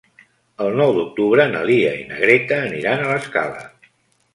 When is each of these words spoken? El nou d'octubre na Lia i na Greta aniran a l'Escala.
El 0.67 0.71
nou 0.79 0.93
d'octubre 0.95 1.47
na 1.53 1.63
Lia 1.73 1.95
i 2.01 2.03
na 2.09 2.21
Greta 2.25 2.61
aniran 2.71 3.05
a 3.09 3.15
l'Escala. 3.15 3.67